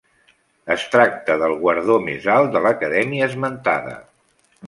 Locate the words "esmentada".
3.31-3.93